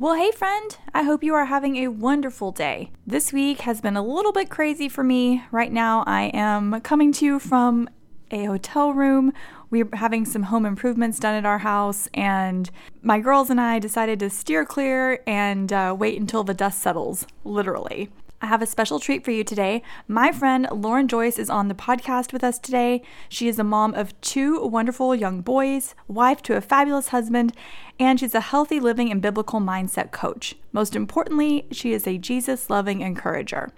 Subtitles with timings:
[0.00, 2.92] Well, hey, friend, I hope you are having a wonderful day.
[3.04, 5.42] This week has been a little bit crazy for me.
[5.50, 7.88] Right now, I am coming to you from
[8.30, 9.32] a hotel room.
[9.70, 12.70] We're having some home improvements done at our house, and
[13.02, 17.26] my girls and I decided to steer clear and uh, wait until the dust settles,
[17.42, 18.08] literally.
[18.40, 19.82] I have a special treat for you today.
[20.06, 23.02] My friend Lauren Joyce is on the podcast with us today.
[23.28, 27.52] She is a mom of two wonderful young boys, wife to a fabulous husband,
[27.98, 30.54] and she's a healthy living and biblical mindset coach.
[30.70, 33.72] Most importantly, she is a Jesus loving encourager.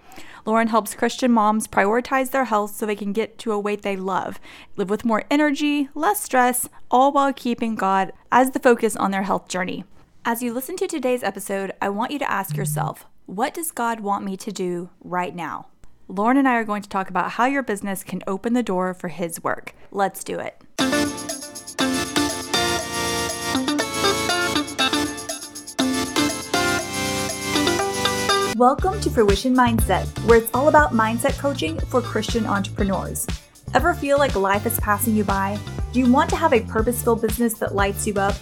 [0.45, 3.97] Lauren helps Christian moms prioritize their health so they can get to a weight they
[3.97, 4.39] love,
[4.75, 9.23] live with more energy, less stress, all while keeping God as the focus on their
[9.23, 9.85] health journey.
[10.23, 14.01] As you listen to today's episode, I want you to ask yourself, what does God
[14.01, 15.69] want me to do right now?
[16.07, 18.93] Lauren and I are going to talk about how your business can open the door
[18.93, 19.73] for His work.
[19.89, 20.61] Let's do it.
[28.55, 33.25] Welcome to Fruition Mindset, where it's all about mindset coaching for Christian entrepreneurs.
[33.73, 35.57] Ever feel like life is passing you by?
[35.93, 38.35] Do you want to have a purposeful business that lights you up?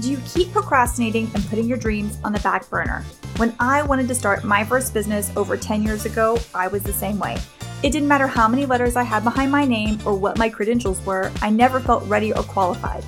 [0.00, 3.02] Do you keep procrastinating and putting your dreams on the back burner?
[3.36, 6.92] When I wanted to start my first business over 10 years ago, I was the
[6.92, 7.36] same way.
[7.82, 11.04] It didn't matter how many letters I had behind my name or what my credentials
[11.04, 13.04] were, I never felt ready or qualified.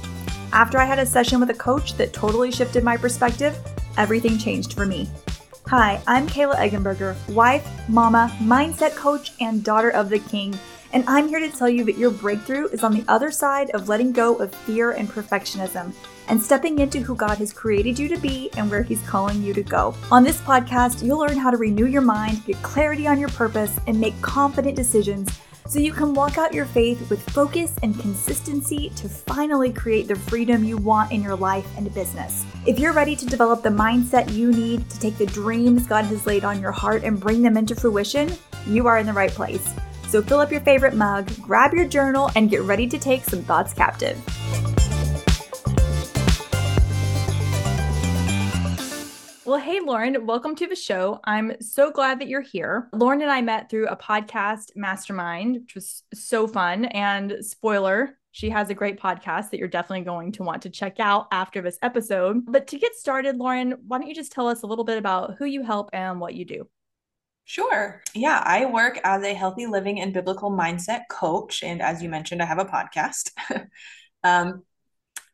[0.52, 3.56] After I had a session with a coach that totally shifted my perspective,
[3.96, 5.08] everything changed for me.
[5.68, 10.58] Hi, I'm Kayla Eggenberger, wife, mama, mindset coach, and daughter of the king.
[10.92, 13.88] And I'm here to tell you that your breakthrough is on the other side of
[13.88, 15.92] letting go of fear and perfectionism
[16.28, 19.54] and stepping into who God has created you to be and where He's calling you
[19.54, 19.94] to go.
[20.10, 23.78] On this podcast, you'll learn how to renew your mind, get clarity on your purpose,
[23.86, 25.38] and make confident decisions
[25.70, 30.16] so you can walk out your faith with focus and consistency to finally create the
[30.16, 32.44] freedom you want in your life and business.
[32.66, 36.26] If you're ready to develop the mindset you need to take the dreams God has
[36.26, 38.32] laid on your heart and bring them into fruition,
[38.66, 39.72] you are in the right place.
[40.08, 43.42] So fill up your favorite mug, grab your journal, and get ready to take some
[43.42, 44.18] thoughts captive.
[49.50, 51.18] Well, hey, Lauren, welcome to the show.
[51.24, 52.88] I'm so glad that you're here.
[52.92, 56.84] Lauren and I met through a podcast mastermind, which was so fun.
[56.84, 61.00] And spoiler, she has a great podcast that you're definitely going to want to check
[61.00, 62.44] out after this episode.
[62.46, 65.34] But to get started, Lauren, why don't you just tell us a little bit about
[65.40, 66.68] who you help and what you do?
[67.44, 68.04] Sure.
[68.14, 71.64] Yeah, I work as a healthy living and biblical mindset coach.
[71.64, 73.32] And as you mentioned, I have a podcast.
[74.22, 74.62] um,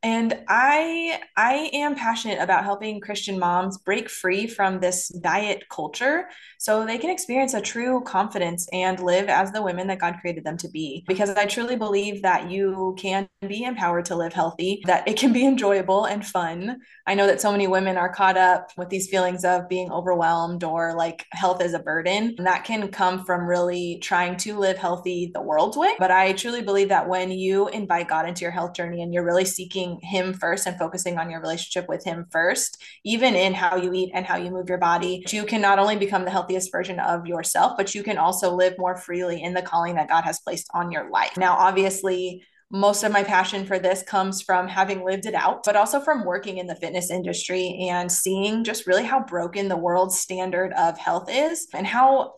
[0.03, 6.29] and i i am passionate about helping christian moms break free from this diet culture
[6.59, 10.45] so they can experience a true confidence and live as the women that god created
[10.45, 11.05] them to be.
[11.07, 15.33] Because i truly believe that you can be empowered to live healthy that it can
[15.33, 16.79] be enjoyable and fun.
[17.07, 20.65] I know that so many women are caught up with these feelings of being overwhelmed
[20.65, 22.35] or like health is a burden.
[22.39, 25.95] And that can come from really trying to live healthy the world's way.
[25.99, 29.25] But i truly believe that when you invite god into your health journey and you're
[29.25, 33.77] really seeking him first and focusing on your relationship with him first, even in how
[33.77, 36.73] you eat and how you move your body, you can not only become the healthiest
[36.73, 40.25] version of yourself, but you can also live more freely in the calling that God
[40.25, 41.37] has placed on your life.
[41.37, 45.77] Now, obviously, most of my passion for this comes from having lived it out, but
[45.77, 50.19] also from working in the fitness industry and seeing just really how broken the world's
[50.19, 52.35] standard of health is and how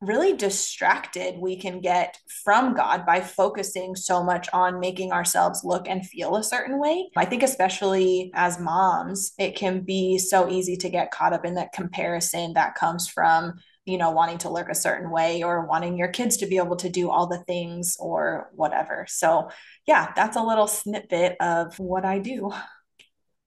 [0.00, 5.88] really distracted we can get from God by focusing so much on making ourselves look
[5.88, 7.08] and feel a certain way.
[7.16, 11.54] I think, especially as moms, it can be so easy to get caught up in
[11.54, 13.54] that comparison that comes from
[13.86, 16.76] you know wanting to look a certain way or wanting your kids to be able
[16.76, 19.06] to do all the things or whatever.
[19.08, 19.50] So
[19.86, 22.52] yeah that's a little snippet of what i do.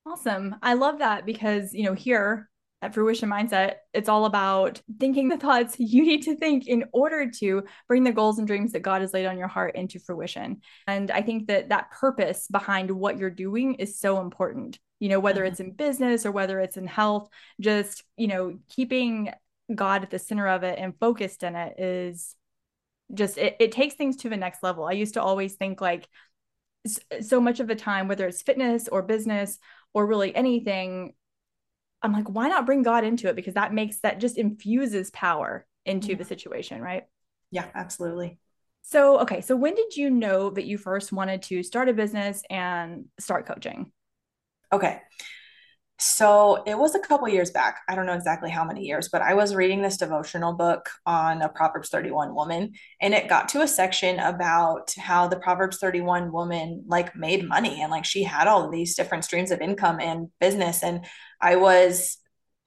[0.05, 0.55] Awesome.
[0.63, 2.49] I love that because you know here
[2.81, 7.29] at Fruition Mindset, it's all about thinking the thoughts you need to think in order
[7.39, 10.61] to bring the goals and dreams that God has laid on your heart into fruition.
[10.87, 14.79] And I think that that purpose behind what you're doing is so important.
[14.99, 15.51] You know, whether mm-hmm.
[15.51, 17.29] it's in business or whether it's in health,
[17.59, 19.33] just, you know, keeping
[19.73, 22.35] God at the center of it and focused in it is
[23.13, 24.85] just, it, it takes things to the next level.
[24.85, 26.07] I used to always think like,
[27.19, 29.59] so much of the time, whether it's fitness or business
[29.93, 31.13] or really anything,
[32.01, 33.35] I'm like, why not bring God into it?
[33.35, 37.03] Because that makes that just infuses power into the situation, right?
[37.51, 38.39] Yeah, absolutely.
[38.83, 39.41] So, okay.
[39.41, 43.45] So, when did you know that you first wanted to start a business and start
[43.45, 43.91] coaching?
[44.71, 45.01] Okay.
[46.01, 47.81] So it was a couple years back.
[47.89, 51.41] I don't know exactly how many years, but I was reading this devotional book on
[51.41, 56.31] a Proverbs 31 woman, and it got to a section about how the Proverbs 31
[56.31, 59.99] woman like made money and like she had all of these different streams of income
[59.99, 60.83] and business.
[60.83, 61.05] And
[61.41, 62.17] I was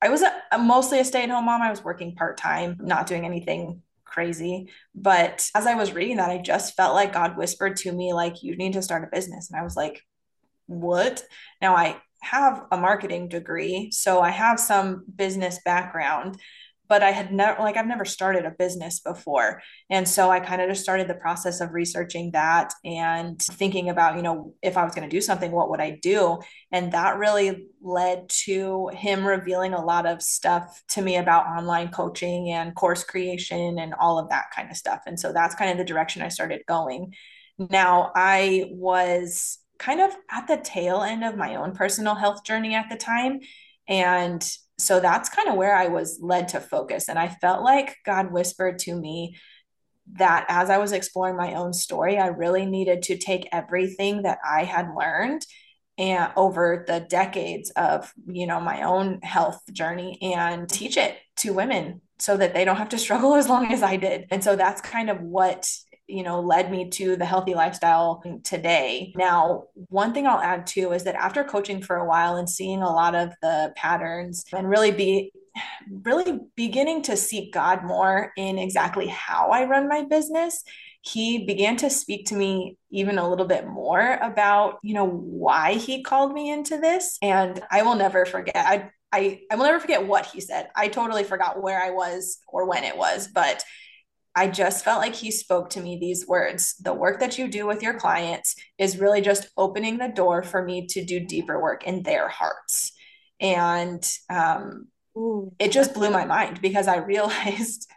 [0.01, 1.63] I was a, a mostly a stay at home mom.
[1.63, 4.69] I was working part time, not doing anything crazy.
[4.95, 8.43] But as I was reading that, I just felt like God whispered to me, like,
[8.43, 9.51] you need to start a business.
[9.51, 10.03] And I was like,
[10.67, 11.23] what?
[11.61, 16.37] Now I have a marketing degree, so I have some business background,
[16.93, 19.63] but I had never like I've never started a business before.
[19.89, 24.17] And so I kind of just started the process of researching that and thinking about,
[24.17, 26.41] you know, if I was going to do something, what would I do?
[26.71, 31.89] And that really led to him revealing a lot of stuff to me about online
[31.89, 35.01] coaching and course creation and all of that kind of stuff.
[35.07, 37.15] And so that's kind of the direction I started going.
[37.59, 42.75] Now, I was kind of at the tail end of my own personal health journey
[42.75, 43.41] at the time.
[43.89, 44.47] And
[44.83, 47.09] so that's kind of where I was led to focus.
[47.09, 49.37] And I felt like God whispered to me
[50.15, 54.39] that as I was exploring my own story, I really needed to take everything that
[54.45, 55.47] I had learned
[55.99, 61.53] and over the decades of you know my own health journey and teach it to
[61.53, 64.27] women so that they don't have to struggle as long as I did.
[64.31, 65.71] And so that's kind of what
[66.07, 70.93] you know led me to the healthy lifestyle today now one thing i'll add too
[70.93, 74.69] is that after coaching for a while and seeing a lot of the patterns and
[74.69, 75.33] really be
[76.05, 80.65] really beginning to seek god more in exactly how i run my business
[81.03, 85.75] he began to speak to me even a little bit more about you know why
[85.75, 89.79] he called me into this and i will never forget i I, I will never
[89.79, 90.71] forget what he said.
[90.75, 93.63] I totally forgot where I was or when it was, but
[94.35, 96.75] I just felt like he spoke to me these words.
[96.77, 100.65] The work that you do with your clients is really just opening the door for
[100.65, 102.93] me to do deeper work in their hearts.
[103.41, 105.53] And um, Ooh.
[105.59, 107.91] it just blew my mind because I realized,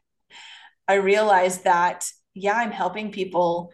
[0.88, 3.72] I realized that, yeah, I'm helping people,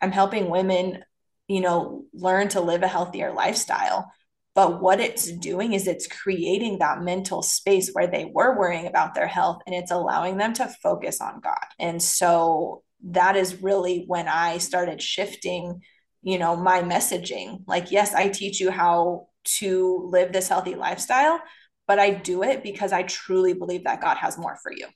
[0.00, 1.02] I'm helping women,
[1.48, 4.12] you know, learn to live a healthier lifestyle.
[4.54, 9.14] But what it's doing is it's creating that mental space where they were worrying about
[9.14, 11.64] their health and it's allowing them to focus on God.
[11.78, 15.82] And so that is really when I started shifting,
[16.22, 17.62] you know, my messaging.
[17.66, 21.40] Like, yes, I teach you how to live this healthy lifestyle,
[21.86, 24.86] but I do it because I truly believe that God has more for you.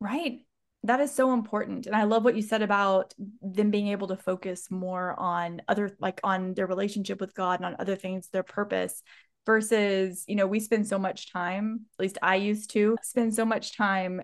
[0.00, 0.40] Right
[0.84, 4.16] that is so important and i love what you said about them being able to
[4.16, 8.42] focus more on other like on their relationship with god and on other things their
[8.42, 9.02] purpose
[9.46, 13.44] versus you know we spend so much time at least i used to spend so
[13.44, 14.22] much time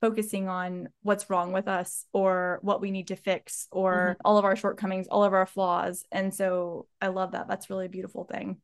[0.00, 4.20] focusing on what's wrong with us or what we need to fix or mm-hmm.
[4.24, 7.86] all of our shortcomings all of our flaws and so i love that that's really
[7.86, 8.58] a beautiful thing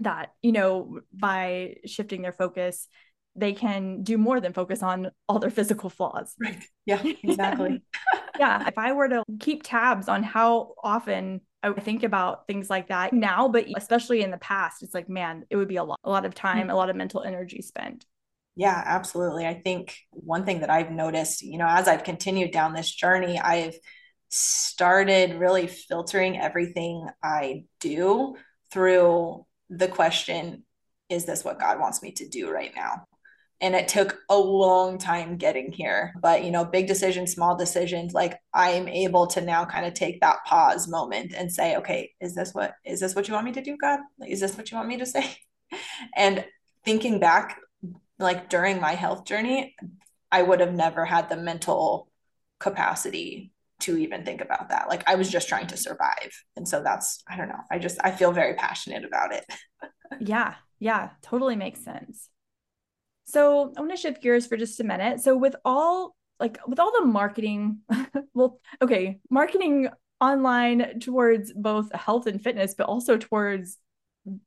[0.00, 2.88] that you know by shifting their focus
[3.36, 6.34] they can do more than focus on all their physical flaws.
[6.40, 6.62] Right.
[6.86, 7.82] Yeah, exactly.
[8.38, 8.68] yeah.
[8.68, 13.12] If I were to keep tabs on how often I think about things like that
[13.12, 16.10] now, but especially in the past, it's like, man, it would be a lot, a
[16.10, 18.04] lot of time, a lot of mental energy spent.
[18.56, 19.46] Yeah, absolutely.
[19.46, 23.38] I think one thing that I've noticed, you know, as I've continued down this journey,
[23.38, 23.74] I've
[24.28, 28.36] started really filtering everything I do
[28.72, 30.64] through the question,
[31.08, 33.06] is this what God wants me to do right now?
[33.60, 36.14] And it took a long time getting here.
[36.20, 40.20] But you know big decisions small decisions like i'm able to now kind of take
[40.20, 43.52] that pause moment and say okay is this what is this what you want me
[43.52, 44.00] to do god?
[44.26, 45.36] Is this what you want me to say?
[46.16, 46.44] And
[46.84, 47.58] thinking back
[48.18, 49.74] like during my health journey
[50.30, 52.08] i would have never had the mental
[52.60, 54.88] capacity to even think about that.
[54.88, 56.32] Like i was just trying to survive.
[56.56, 57.62] And so that's i don't know.
[57.70, 59.44] I just i feel very passionate about it.
[60.20, 60.54] Yeah.
[60.78, 61.10] Yeah.
[61.22, 62.28] Totally makes sense
[63.24, 65.20] so I want to shift gears for just a minute.
[65.20, 67.78] So with all like with all the marketing,
[68.34, 69.88] well, okay, marketing
[70.20, 73.78] online towards both health and fitness, but also towards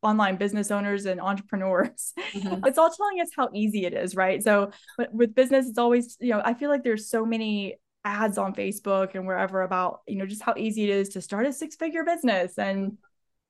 [0.01, 2.13] online business owners and entrepreneurs.
[2.33, 2.65] Mm-hmm.
[2.65, 4.43] It's all telling us how easy it is, right?
[4.43, 4.71] So
[5.11, 9.15] with business, it's always, you know, I feel like there's so many ads on Facebook
[9.15, 12.57] and wherever about, you know, just how easy it is to start a six-figure business
[12.57, 12.97] and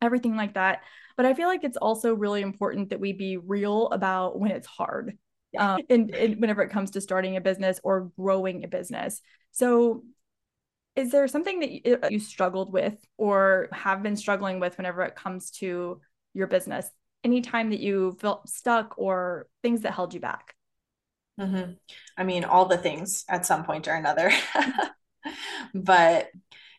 [0.02, 0.82] everything like that.
[1.18, 4.68] But I feel like it's also really important that we be real about when it's
[4.68, 5.18] hard.
[5.58, 9.22] Um, and, and whenever it comes to starting a business or growing a business.
[9.52, 10.04] So,
[10.96, 15.52] is there something that you struggled with or have been struggling with whenever it comes
[15.52, 16.02] to
[16.34, 16.90] your business?
[17.24, 20.56] Anytime that you felt stuck or things that held you back?
[21.40, 21.74] Mm-hmm.
[22.18, 24.32] I mean, all the things at some point or another.
[25.74, 26.30] but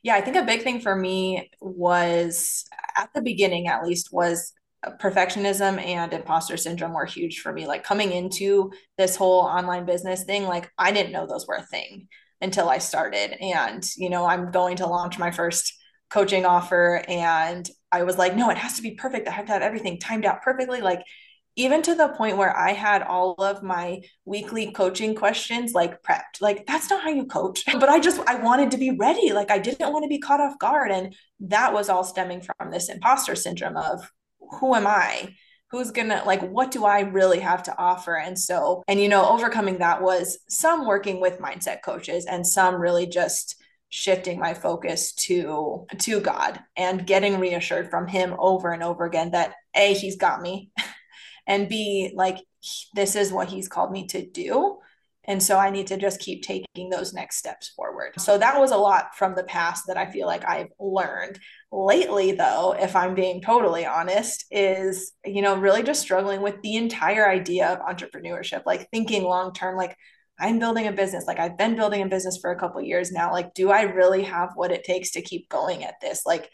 [0.02, 2.64] yeah, I think a big thing for me was
[2.99, 4.52] at the beginning, at least, was
[5.00, 7.67] perfectionism and imposter syndrome were huge for me.
[7.67, 11.67] Like coming into this whole online business thing, like I didn't know those were a
[11.67, 12.09] thing
[12.40, 13.37] until I started.
[13.43, 15.75] And, you know, I'm going to launch my first
[16.11, 17.02] coaching offer.
[17.09, 19.26] And I was like, no, it has to be perfect.
[19.26, 20.81] I have to have everything timed out perfectly.
[20.81, 21.02] Like,
[21.59, 26.41] even to the point where I had all of my weekly coaching questions like prepped.
[26.41, 27.65] Like that's not how you coach.
[27.79, 29.33] But I just I wanted to be ready.
[29.33, 32.71] Like I didn't want to be caught off guard and that was all stemming from
[32.71, 34.11] this imposter syndrome of
[34.61, 35.35] who am I?
[35.71, 38.17] Who's gonna like what do I really have to offer?
[38.17, 42.77] And so and you know overcoming that was some working with mindset coaches and some
[42.77, 43.57] really just
[43.91, 49.33] shifting my focus to to God and getting reassured from him over and over again
[49.33, 50.71] that a he's got me
[51.49, 52.38] and be like
[52.95, 54.78] this is what he's called me to do
[55.28, 58.19] and so I need to just keep taking those next steps forward.
[58.19, 61.38] So that was a lot from the past that I feel like I've learned.
[61.71, 66.76] Lately, though, if I'm being totally honest, is, you know, really just struggling with the
[66.76, 69.95] entire idea of entrepreneurship, like thinking long term, like,
[70.40, 71.26] I'm building a business.
[71.26, 73.31] Like I've been building a business for a couple years now.
[73.31, 76.23] Like, do I really have what it takes to keep going at this?
[76.25, 76.49] Like,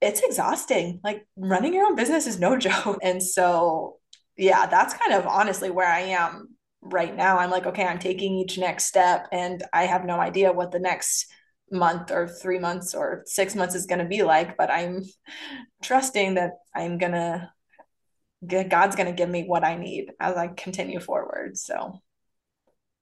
[0.00, 1.00] it's exhausting.
[1.02, 2.98] Like running your own business is no joke.
[3.02, 3.96] And so,
[4.36, 7.38] yeah, that's kind of honestly where I am right now.
[7.38, 10.78] I'm like, okay, I'm taking each next step and I have no idea what the
[10.78, 11.26] next
[11.70, 15.02] month or three months or six months is going to be like, but I'm
[15.82, 17.50] trusting that I'm going to,
[18.46, 21.56] God's going to give me what I need as I continue forward.
[21.56, 22.00] So,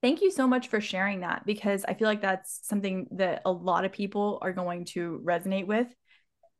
[0.02, 3.50] Thank you so much for sharing that because I feel like that's something that a
[3.50, 5.88] lot of people are going to resonate with.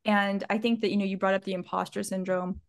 [0.07, 2.61] And I think that, you know, you brought up the imposter syndrome.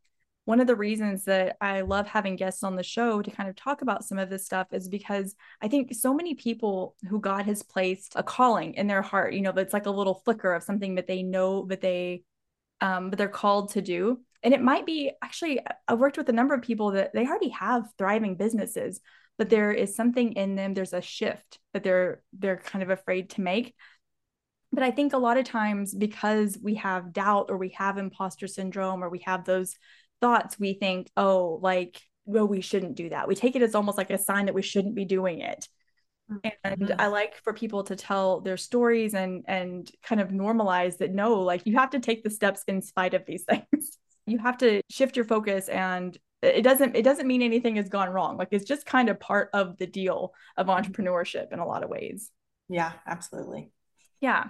[0.44, 3.54] One of the reasons that I love having guests on the show to kind of
[3.54, 7.44] talk about some of this stuff is because I think so many people who God
[7.46, 10.64] has placed a calling in their heart, you know, it's like a little flicker of
[10.64, 12.24] something that they know that they,
[12.80, 14.20] um, but they're called to do.
[14.42, 17.50] And it might be actually, I've worked with a number of people that they already
[17.50, 19.00] have thriving businesses,
[19.36, 23.30] but there is something in them there's a shift that they're they're kind of afraid
[23.30, 23.74] to make
[24.72, 28.46] but i think a lot of times because we have doubt or we have imposter
[28.46, 29.76] syndrome or we have those
[30.20, 33.26] thoughts we think oh like well we shouldn't do that.
[33.26, 35.66] We take it as almost like a sign that we shouldn't be doing it.
[36.62, 37.00] And mm-hmm.
[37.00, 41.40] i like for people to tell their stories and and kind of normalize that no
[41.40, 43.98] like you have to take the steps in spite of these things.
[44.26, 48.10] You have to shift your focus and it doesn't it doesn't mean anything has gone
[48.10, 48.36] wrong.
[48.36, 50.92] Like it's just kind of part of the deal of mm-hmm.
[50.92, 52.30] entrepreneurship in a lot of ways.
[52.68, 53.70] Yeah absolutely
[54.20, 54.44] yeah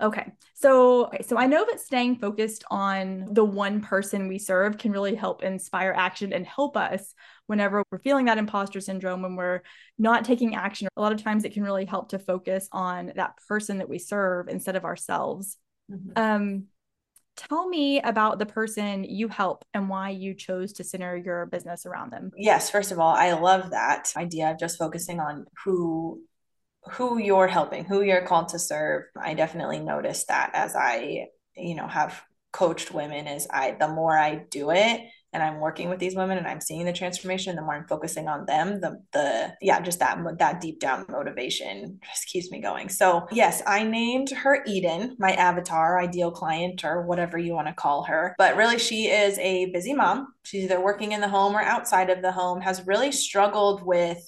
[0.00, 4.78] okay so okay, so i know that staying focused on the one person we serve
[4.78, 7.14] can really help inspire action and help us
[7.46, 9.60] whenever we're feeling that imposter syndrome when we're
[9.98, 13.36] not taking action a lot of times it can really help to focus on that
[13.48, 15.56] person that we serve instead of ourselves
[15.90, 16.10] mm-hmm.
[16.16, 16.64] um
[17.48, 21.86] Tell me about the person you help and why you chose to center your business
[21.86, 22.32] around them.
[22.36, 26.20] Yes, first of all, I love that idea of just focusing on who
[26.92, 29.04] who you're helping, who you're called to serve.
[29.16, 32.22] I definitely noticed that as I, you know, have
[32.52, 36.38] coached women is I the more I do it, and I'm working with these women
[36.38, 40.00] and I'm seeing the transformation, the more I'm focusing on them, the the yeah, just
[40.00, 42.88] that that deep down motivation just keeps me going.
[42.88, 47.74] So yes, I named her Eden, my avatar, ideal client, or whatever you want to
[47.74, 48.34] call her.
[48.38, 50.28] But really, she is a busy mom.
[50.42, 52.60] She's either working in the home or outside of the home.
[52.60, 54.18] Has really struggled with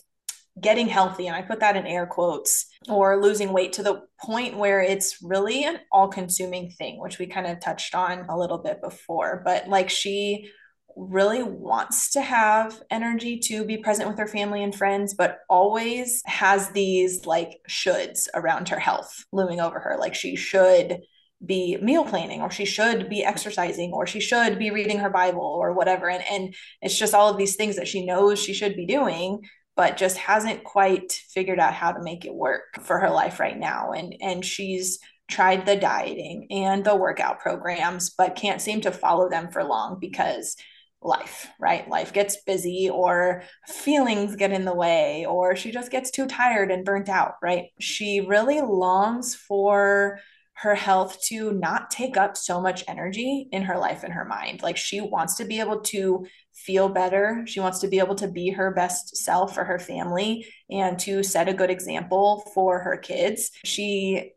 [0.60, 4.56] getting healthy and i put that in air quotes or losing weight to the point
[4.56, 8.58] where it's really an all consuming thing which we kind of touched on a little
[8.58, 10.50] bit before but like she
[10.96, 16.22] really wants to have energy to be present with her family and friends, but always
[16.26, 19.96] has these like shoulds around her health looming over her.
[19.98, 21.00] Like she should
[21.44, 25.40] be meal planning or she should be exercising or she should be reading her Bible
[25.40, 26.08] or whatever.
[26.08, 29.40] And, and it's just all of these things that she knows she should be doing,
[29.76, 33.58] but just hasn't quite figured out how to make it work for her life right
[33.58, 33.92] now.
[33.92, 34.98] And, and she's
[35.28, 39.98] tried the dieting and the workout programs, but can't seem to follow them for long
[39.98, 40.56] because
[41.00, 41.88] life, right?
[41.88, 46.70] Life gets busy or feelings get in the way or she just gets too tired
[46.70, 47.66] and burnt out, right?
[47.80, 50.20] She really longs for
[50.54, 54.62] her health to not take up so much energy in her life and her mind.
[54.62, 56.26] Like she wants to be able to
[56.64, 57.44] feel better.
[57.46, 61.22] She wants to be able to be her best self for her family and to
[61.22, 63.50] set a good example for her kids.
[63.64, 64.32] She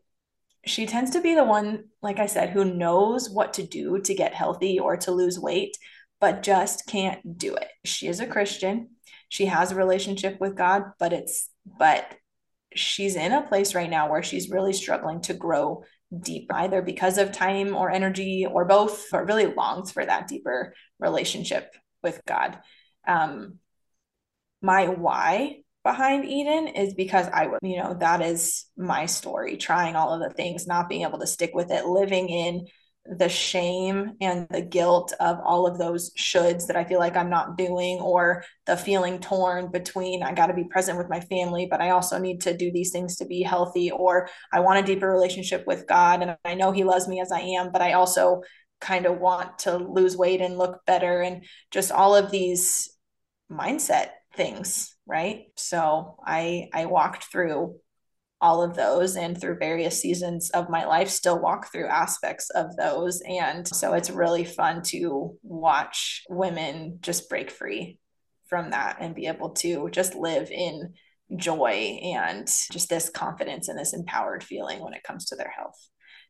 [0.64, 4.14] she tends to be the one like I said who knows what to do to
[4.14, 5.76] get healthy or to lose weight
[6.20, 7.68] but just can't do it.
[7.84, 8.90] She is a Christian.
[9.28, 12.14] She has a relationship with God, but it's, but
[12.74, 15.84] she's in a place right now where she's really struggling to grow
[16.18, 20.74] deep, either because of time or energy or both, or really longs for that deeper
[20.98, 22.58] relationship with God.
[23.06, 23.58] Um,
[24.62, 29.94] my why behind Eden is because I would, you know, that is my story, trying
[29.94, 32.66] all of the things, not being able to stick with it, living in
[33.08, 37.30] the shame and the guilt of all of those shoulds that I feel like I'm
[37.30, 41.68] not doing, or the feeling torn between I got to be present with my family,
[41.70, 44.86] but I also need to do these things to be healthy, or I want a
[44.86, 46.20] deeper relationship with God.
[46.20, 48.42] And I know He loves me as I am, but I also
[48.80, 52.90] kind of want to lose weight and look better, and just all of these
[53.50, 55.44] mindset things right?
[55.56, 57.76] So i i walked through
[58.40, 62.76] all of those and through various seasons of my life still walk through aspects of
[62.76, 63.22] those.
[63.26, 67.98] And so it's really fun to watch women just break free
[68.46, 70.92] from that and be able to just live in
[71.34, 75.88] joy and just this confidence and this empowered feeling when it comes to their health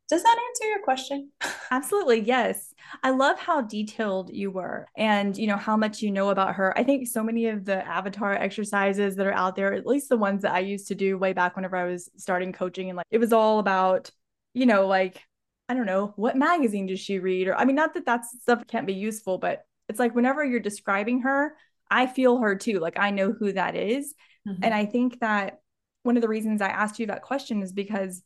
[0.08, 1.30] does that answer your question?
[1.70, 2.20] Absolutely.
[2.20, 2.72] Yes.
[3.02, 6.76] I love how detailed you were and you know how much you know about her.
[6.78, 10.16] I think so many of the avatar exercises that are out there, at least the
[10.16, 13.06] ones that I used to do way back whenever I was starting coaching and like
[13.10, 14.10] it was all about,
[14.54, 15.20] you know, like
[15.68, 18.64] I don't know, what magazine does she read or I mean not that that stuff
[18.68, 21.56] can't be useful, but it's like whenever you're describing her,
[21.90, 22.78] I feel her too.
[22.78, 24.14] Like I know who that is.
[24.46, 24.62] Mm-hmm.
[24.62, 25.58] And I think that
[26.04, 28.22] one of the reasons I asked you that question is because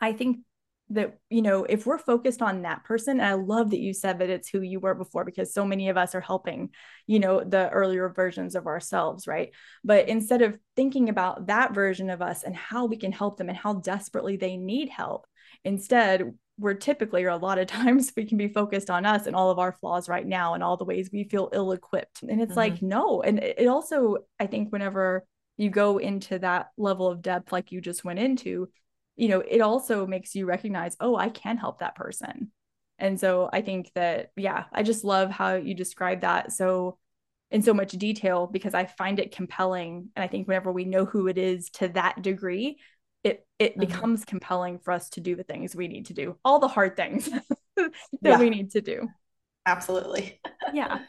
[0.00, 0.38] I think
[0.88, 4.20] that you know if we're focused on that person and i love that you said
[4.20, 6.70] that it's who you were before because so many of us are helping
[7.08, 9.50] you know the earlier versions of ourselves right?
[9.84, 13.48] But instead of thinking about that version of us and how we can help them
[13.48, 15.26] and how desperately they need help
[15.64, 19.36] instead we're typically or a lot of times we can be focused on us and
[19.36, 22.40] all of our flaws right now and all the ways we feel ill equipped and
[22.40, 22.58] it's mm-hmm.
[22.58, 23.22] like no.
[23.22, 25.24] And it also i think whenever
[25.56, 28.68] you go into that level of depth like you just went into
[29.16, 32.52] you know, it also makes you recognize, oh, I can help that person.
[32.98, 36.98] And so I think that, yeah, I just love how you describe that so
[37.50, 40.08] in so much detail because I find it compelling.
[40.16, 42.78] And I think whenever we know who it is to that degree,
[43.22, 43.80] it it mm-hmm.
[43.80, 46.96] becomes compelling for us to do the things we need to do, all the hard
[46.96, 47.28] things
[47.76, 47.92] that
[48.22, 48.38] yeah.
[48.38, 49.08] we need to do.
[49.66, 50.40] Absolutely.
[50.72, 51.00] yeah.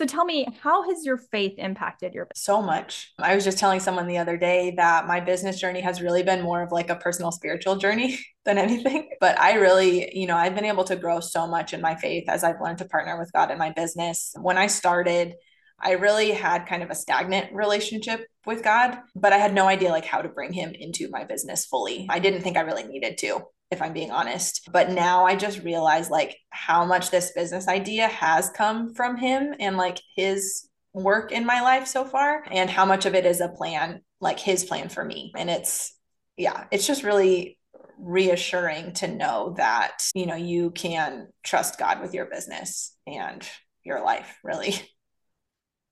[0.00, 2.42] So tell me, how has your faith impacted your business?
[2.42, 3.12] So much.
[3.18, 6.40] I was just telling someone the other day that my business journey has really been
[6.40, 9.10] more of like a personal spiritual journey than anything.
[9.20, 12.30] But I really, you know, I've been able to grow so much in my faith
[12.30, 14.32] as I've learned to partner with God in my business.
[14.40, 15.34] When I started,
[15.78, 19.90] I really had kind of a stagnant relationship with God, but I had no idea
[19.90, 22.06] like how to bring him into my business fully.
[22.08, 24.68] I didn't think I really needed to if I'm being honest.
[24.72, 29.54] But now I just realize like how much this business idea has come from him
[29.60, 33.40] and like his work in my life so far and how much of it is
[33.40, 35.32] a plan, like his plan for me.
[35.36, 35.94] And it's,
[36.36, 37.58] yeah, it's just really
[37.98, 43.46] reassuring to know that, you know, you can trust God with your business and
[43.84, 44.74] your life, really.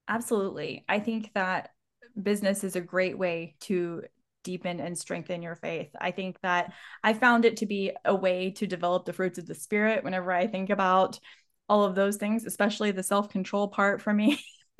[0.07, 0.83] Absolutely.
[0.89, 1.69] I think that
[2.21, 4.03] business is a great way to
[4.49, 5.91] deepen and strengthen your faith.
[6.01, 9.45] I think that I found it to be a way to develop the fruits of
[9.45, 11.19] the spirit whenever I think about
[11.67, 14.41] all of those things, especially the self control part for me.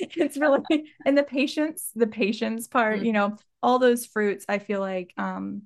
[0.00, 0.62] it's really
[1.04, 3.04] and the patience, the patience part, mm-hmm.
[3.04, 5.62] you know, all those fruits I feel like um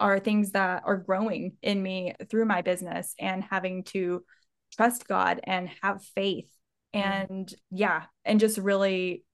[0.00, 4.24] are things that are growing in me through my business and having to
[4.72, 6.50] trust God and have faith
[6.94, 7.32] mm-hmm.
[7.32, 9.24] and yeah, and just really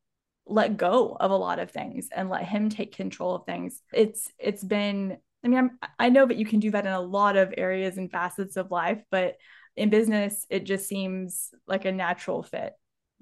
[0.49, 3.83] let go of a lot of things and let him take control of things.
[3.93, 7.01] It's it's been I mean I'm, I know that you can do that in a
[7.01, 9.37] lot of areas and facets of life, but
[9.77, 12.73] in business it just seems like a natural fit.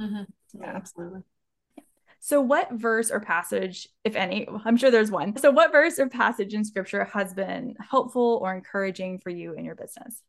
[0.00, 0.22] Mm-hmm.
[0.60, 1.22] Yeah, absolutely.
[2.20, 5.36] So, what verse or passage, if any, I'm sure there's one.
[5.36, 9.64] So, what verse or passage in scripture has been helpful or encouraging for you in
[9.64, 10.22] your business?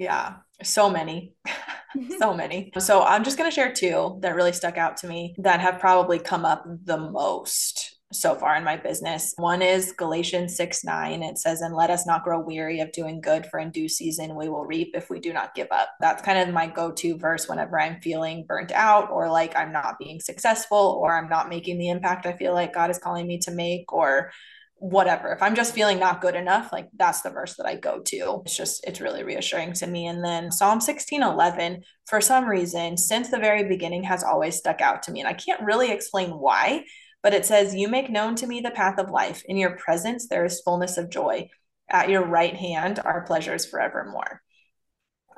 [0.00, 1.34] Yeah, so many,
[2.18, 2.72] so many.
[2.78, 5.78] So I'm just going to share two that really stuck out to me that have
[5.78, 9.34] probably come up the most so far in my business.
[9.36, 11.22] One is Galatians 6 9.
[11.22, 14.36] It says, And let us not grow weary of doing good, for in due season
[14.36, 15.90] we will reap if we do not give up.
[16.00, 19.70] That's kind of my go to verse whenever I'm feeling burnt out or like I'm
[19.70, 23.26] not being successful or I'm not making the impact I feel like God is calling
[23.26, 24.32] me to make or
[24.80, 25.30] whatever.
[25.30, 28.42] If I'm just feeling not good enough, like that's the verse that I go to.
[28.46, 30.06] It's just, it's really reassuring to me.
[30.06, 34.80] And then Psalm 16 11, for some reason, since the very beginning, has always stuck
[34.80, 35.20] out to me.
[35.20, 36.84] And I can't really explain why,
[37.22, 39.42] but it says, You make known to me the path of life.
[39.44, 41.50] In your presence, there is fullness of joy.
[41.90, 44.40] At your right hand are pleasures forevermore.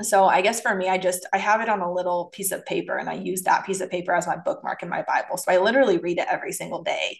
[0.02, 2.64] So I guess for me, I just I have it on a little piece of
[2.64, 5.36] paper and I use that piece of paper as my bookmark in my Bible.
[5.36, 7.18] So I literally read it every single day.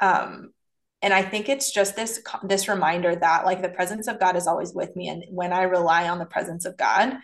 [0.00, 0.52] Um,
[1.02, 4.46] and i think it's just this this reminder that like the presence of god is
[4.46, 7.16] always with me and when i rely on the presence of god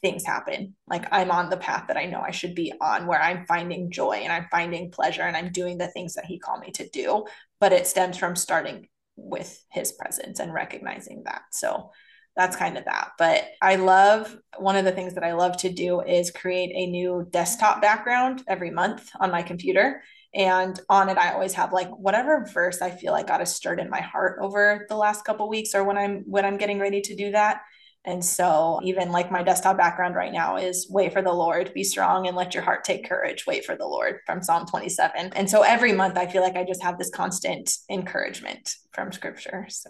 [0.00, 3.20] things happen like i'm on the path that i know i should be on where
[3.20, 6.60] i'm finding joy and i'm finding pleasure and i'm doing the things that he called
[6.60, 7.24] me to do
[7.60, 11.90] but it stems from starting with his presence and recognizing that so
[12.36, 13.12] that's kind of that.
[13.18, 16.90] But I love one of the things that I love to do is create a
[16.90, 20.02] new desktop background every month on my computer.
[20.34, 23.78] And on it, I always have like whatever verse I feel like got a stirred
[23.78, 27.00] in my heart over the last couple weeks or when I'm when I'm getting ready
[27.02, 27.60] to do that.
[28.06, 31.84] And so, even like my desktop background right now is wait for the Lord, be
[31.84, 35.32] strong and let your heart take courage, wait for the Lord from Psalm 27.
[35.34, 39.66] And so, every month I feel like I just have this constant encouragement from scripture.
[39.70, 39.88] So,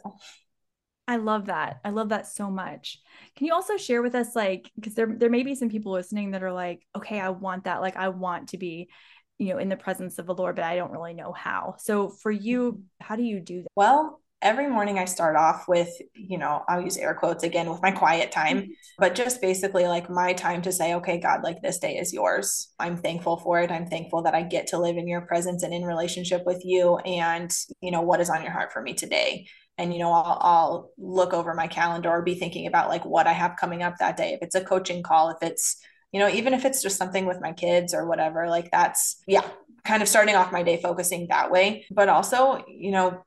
[1.09, 1.80] I love that.
[1.85, 3.00] I love that so much.
[3.37, 6.30] Can you also share with us, like, because there, there may be some people listening
[6.30, 7.80] that are like, okay, I want that.
[7.80, 8.88] Like, I want to be,
[9.38, 11.76] you know, in the presence of the Lord, but I don't really know how.
[11.78, 12.80] So, for you, mm-hmm.
[13.00, 13.68] how do you do that?
[13.74, 17.80] Well, every morning I start off with, you know, I'll use air quotes again with
[17.82, 18.72] my quiet time, mm-hmm.
[18.98, 22.68] but just basically like my time to say, okay, God, like this day is yours.
[22.78, 23.70] I'm thankful for it.
[23.70, 26.98] I'm thankful that I get to live in your presence and in relationship with you.
[26.98, 29.46] And, you know, what is on your heart for me today?
[29.76, 33.26] and you know I'll, I'll look over my calendar or be thinking about like what
[33.26, 35.78] i have coming up that day if it's a coaching call if it's
[36.14, 39.44] you know even if it's just something with my kids or whatever like that's yeah
[39.85, 41.85] kind of starting off my day focusing that way.
[41.90, 43.24] But also you know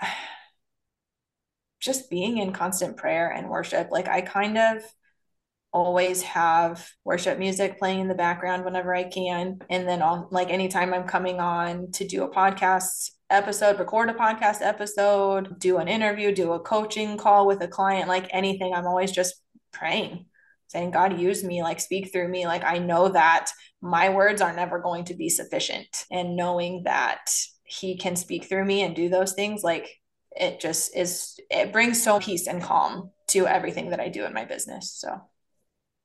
[1.80, 3.88] just being in constant prayer and worship.
[3.90, 4.82] Like i kind of
[5.72, 9.58] always have worship music playing in the background whenever i can.
[9.68, 14.14] And then I'll, like anytime i'm coming on to do a podcast episode, record a
[14.14, 18.86] podcast episode, do an interview, do a coaching call with a client, like anything, I'm
[18.86, 19.34] always just
[19.72, 20.26] praying,
[20.72, 22.46] saying, God, use me, like speak through me.
[22.46, 26.06] Like I know that my words are never going to be sufficient.
[26.10, 27.30] And knowing that
[27.64, 30.00] He can speak through me and do those things, like
[30.34, 34.32] it just is, it brings so peace and calm to everything that I do in
[34.32, 34.92] my business.
[34.92, 35.20] So.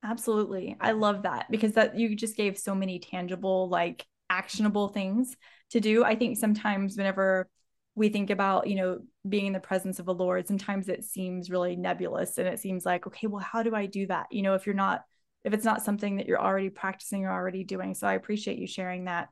[0.03, 0.77] Absolutely.
[0.79, 5.35] I love that because that you just gave so many tangible like actionable things
[5.71, 6.03] to do.
[6.03, 7.49] I think sometimes whenever
[7.97, 11.49] we think about, you know, being in the presence of the Lord, sometimes it seems
[11.49, 14.27] really nebulous and it seems like, okay, well, how do I do that?
[14.29, 15.03] You know, if you're not,
[15.43, 17.95] if it's not something that you're already practicing or already doing.
[17.95, 19.29] So I appreciate you sharing that.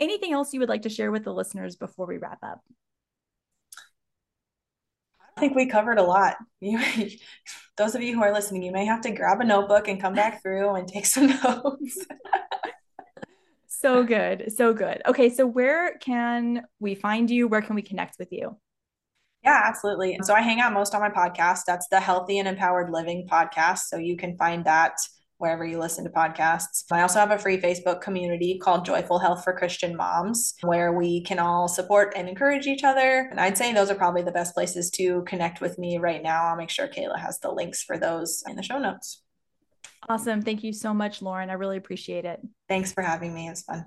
[0.00, 2.60] Anything else you would like to share with the listeners before we wrap up?
[5.36, 6.36] I think we covered a lot.
[6.60, 6.80] You,
[7.76, 10.14] those of you who are listening, you may have to grab a notebook and come
[10.14, 12.04] back through and take some notes
[13.82, 14.52] so good.
[14.56, 15.02] So good.
[15.06, 15.28] Okay.
[15.28, 17.48] So, where can we find you?
[17.48, 18.56] Where can we connect with you?
[19.44, 20.18] Yeah, absolutely.
[20.22, 21.60] So, I hang out most on my podcast.
[21.66, 23.80] That's the Healthy and Empowered Living podcast.
[23.88, 24.94] So, you can find that
[25.42, 26.84] wherever you listen to podcasts.
[26.92, 31.24] I also have a free Facebook community called Joyful Health for Christian Moms, where we
[31.24, 33.26] can all support and encourage each other.
[33.28, 36.44] And I'd say those are probably the best places to connect with me right now.
[36.44, 39.20] I'll make sure Kayla has the links for those in the show notes.
[40.08, 40.42] Awesome.
[40.42, 41.50] Thank you so much, Lauren.
[41.50, 42.40] I really appreciate it.
[42.68, 43.48] Thanks for having me.
[43.48, 43.86] It's fun.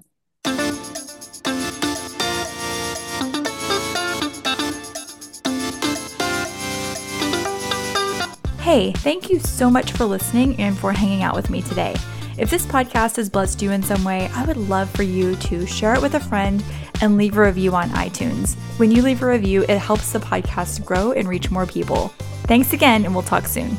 [8.66, 11.96] Hey, thank you so much for listening and for hanging out with me today.
[12.38, 15.68] If this podcast has blessed you in some way, I would love for you to
[15.68, 16.64] share it with a friend
[17.00, 18.56] and leave a review on iTunes.
[18.80, 22.08] When you leave a review, it helps the podcast grow and reach more people.
[22.48, 23.78] Thanks again, and we'll talk soon.